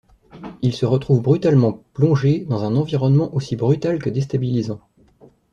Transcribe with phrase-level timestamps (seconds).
[0.63, 4.81] Il se retrouve brutalement plongé dans un environnement aussi brutal que déstabilisant.